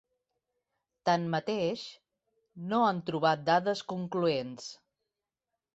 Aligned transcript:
Tanmateix, 1.09 1.83
no 2.73 2.81
han 2.87 3.05
trobat 3.11 3.47
dades 3.53 3.87
concloents. 3.95 4.71